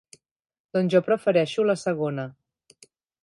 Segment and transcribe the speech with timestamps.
[0.77, 2.27] Doncs jo prefereixo la segona.